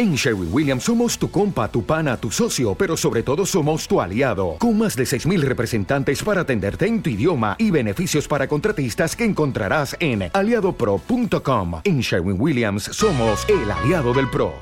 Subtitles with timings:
[0.00, 4.00] En Sherwin Williams somos tu compa, tu pana, tu socio, pero sobre todo somos tu
[4.00, 9.16] aliado, con más de 6.000 representantes para atenderte en tu idioma y beneficios para contratistas
[9.16, 11.80] que encontrarás en aliadopro.com.
[11.84, 14.54] En Sherwin Williams somos el aliado del PRO.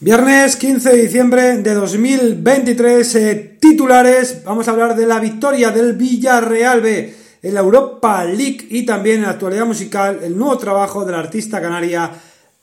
[0.00, 5.94] Viernes 15 de diciembre de 2023, eh, titulares, vamos a hablar de la victoria del
[5.94, 11.04] Villarreal B en la Europa League y también en la actualidad musical el nuevo trabajo
[11.04, 12.10] de la artista canaria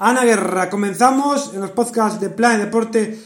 [0.01, 0.69] Ana Guerra.
[0.69, 3.19] Comenzamos en los podcasts de Plan Deporte.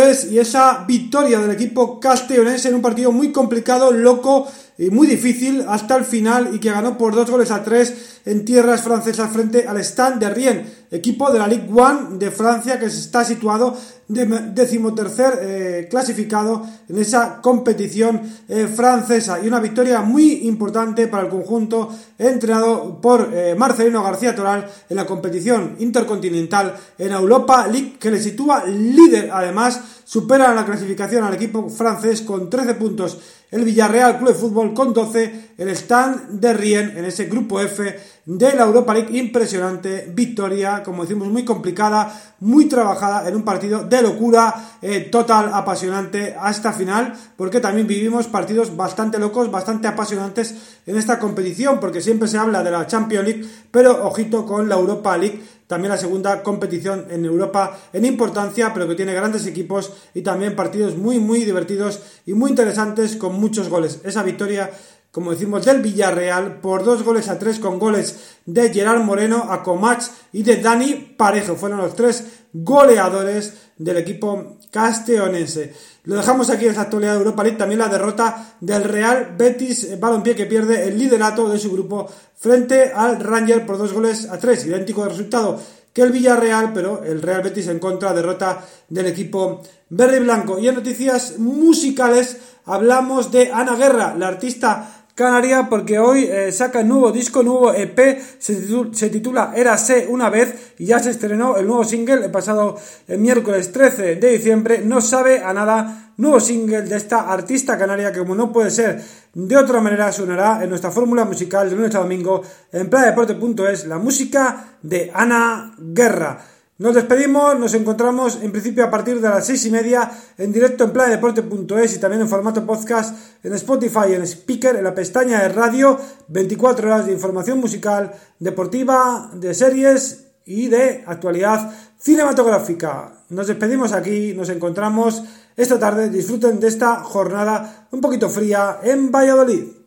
[0.00, 5.06] es y esa victoria del equipo castellonense en un partido muy complicado, loco y muy
[5.06, 9.30] difícil hasta el final y que ganó por dos goles a tres en tierras francesas
[9.30, 13.76] frente al Stand de Rien, equipo de la Ligue 1 de Francia que está situado
[14.08, 19.40] de decimotercer eh, clasificado en esa competición eh, francesa.
[19.42, 24.96] Y una victoria muy importante para el conjunto entrenado por eh, Marcelino García Toral en
[24.96, 31.34] la competición intercontinental en Europa League que le sitúa líder además supera la clasificación al
[31.34, 33.18] equipo francés con 13 puntos.
[33.50, 37.98] El Villarreal Club de Fútbol con 12, el Stand de Rien en ese grupo F
[38.26, 39.18] de la Europa League.
[39.18, 45.50] Impresionante victoria, como decimos, muy complicada, muy trabajada en un partido de locura eh, total,
[45.52, 50.54] apasionante hasta final, porque también vivimos partidos bastante locos, bastante apasionantes
[50.86, 54.76] en esta competición, porque siempre se habla de la Champions League, pero ojito con la
[54.76, 59.92] Europa League también la segunda competición en Europa en importancia, pero que tiene grandes equipos
[60.12, 64.00] y también partidos muy, muy divertidos y muy interesantes con muchos goles.
[64.04, 64.70] Esa victoria,
[65.14, 70.02] como decimos, del Villarreal por dos goles a tres con goles de Gerard Moreno, Acomach
[70.32, 71.54] y de Dani Parejo.
[71.54, 75.72] Fueron los tres goleadores del equipo castellonense.
[76.02, 80.00] Lo dejamos aquí en esa actualidad de Europa League, también la derrota del Real Betis
[80.00, 84.40] Balompié que pierde el liderato de su grupo frente al Ranger por dos goles a
[84.40, 85.60] tres, idéntico de resultado
[85.92, 90.58] que el Villarreal, pero el Real Betis en contra, derrota del equipo verde y blanco.
[90.58, 96.82] Y en noticias musicales hablamos de Ana Guerra, la artista Canaria porque hoy eh, saca
[96.82, 101.56] nuevo disco, nuevo EP, se, titula, se titula Érase una vez y ya se estrenó
[101.56, 102.76] el nuevo single el pasado
[103.06, 104.82] el miércoles 13 de diciembre.
[104.84, 109.00] No sabe a nada, nuevo single de esta artista canaria que como no puede ser
[109.32, 112.42] de otra manera sonará en nuestra fórmula musical de lunes a domingo
[112.72, 116.44] en playadeporte.es la música de Ana Guerra.
[116.76, 120.82] Nos despedimos, nos encontramos en principio a partir de las seis y media en directo
[120.82, 123.14] en planedeporte.es y también en formato podcast
[123.44, 125.96] en Spotify, en Speaker, en la pestaña de radio,
[126.26, 133.22] 24 horas de información musical, deportiva, de series y de actualidad cinematográfica.
[133.28, 135.22] Nos despedimos aquí, nos encontramos
[135.56, 139.83] esta tarde, disfruten de esta jornada un poquito fría en Valladolid.